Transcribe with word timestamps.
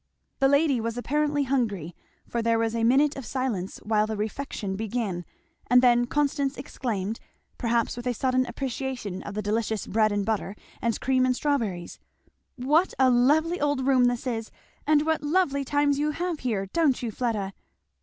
The 0.39 0.47
lady 0.47 0.81
was 0.81 0.97
apparently 0.97 1.43
hungry, 1.43 1.95
for 2.27 2.41
there 2.41 2.57
was 2.57 2.73
a 2.73 2.83
minute 2.83 3.15
of 3.15 3.23
silence 3.23 3.77
while 3.83 4.07
the 4.07 4.17
refection 4.17 4.75
begun, 4.75 5.25
and 5.67 5.83
then 5.83 6.07
Constance 6.07 6.57
exclaimed, 6.57 7.19
perhaps 7.59 7.95
with 7.95 8.07
a 8.07 8.13
sudden 8.15 8.47
appreciation 8.47 9.21
of 9.21 9.35
the 9.35 9.43
delicious 9.43 9.85
bread 9.85 10.11
and 10.11 10.25
butter 10.25 10.55
and 10.81 10.99
cream 10.99 11.23
and 11.23 11.35
strawberries, 11.35 11.99
"What 12.55 12.95
a 12.97 13.11
lovely 13.11 13.61
old 13.61 13.85
room 13.85 14.05
this 14.05 14.25
is! 14.25 14.49
and 14.87 15.05
what 15.05 15.21
lovely 15.21 15.63
times 15.63 15.99
you 15.99 16.09
have 16.09 16.39
here, 16.39 16.65
don't 16.65 17.03
you, 17.03 17.11
Fleda?" 17.11 17.53